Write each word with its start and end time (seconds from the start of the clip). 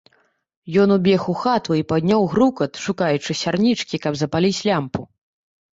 Ён 0.83 0.89
убег 0.95 1.21
у 1.33 1.35
хату 1.43 1.77
і 1.81 1.85
падняў 1.93 2.21
грукат, 2.33 2.71
шукаючы 2.87 3.31
сярнічкі, 3.45 3.95
каб 4.09 4.13
запаліць 4.25 4.61
лямпу. 4.67 5.01